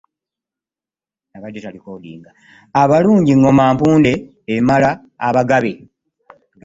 [2.81, 4.13] Abalungi ngoma mpunde,
[4.55, 4.89] emala
[5.27, 5.71] abagabe